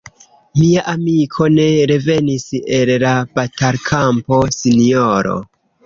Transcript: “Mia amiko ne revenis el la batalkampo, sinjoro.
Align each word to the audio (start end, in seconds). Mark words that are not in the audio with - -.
“Mia 0.59 0.83
amiko 0.93 1.49
ne 1.59 1.67
revenis 1.93 2.47
el 2.81 2.95
la 3.07 3.13
batalkampo, 3.39 4.45
sinjoro. 4.61 5.43